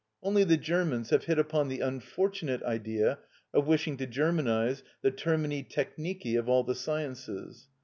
Only 0.23 0.43
the 0.43 0.57
Germans 0.57 1.11
have 1.11 1.25
hit 1.25 1.37
upon 1.37 1.67
the 1.67 1.81
unfortunate 1.81 2.63
idea 2.63 3.19
of 3.53 3.67
wishing 3.67 3.97
to 3.97 4.07
Germanise 4.07 4.81
the 5.03 5.11
termini 5.11 5.63
technici 5.63 6.39
of 6.39 6.49
all 6.49 6.63
the 6.63 6.73
sciences. 6.73 7.67